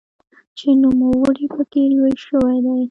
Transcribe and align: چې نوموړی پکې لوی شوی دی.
چې 0.57 0.67
نوموړی 0.81 1.45
پکې 1.55 1.83
لوی 1.95 2.13
شوی 2.25 2.57
دی. 2.65 2.77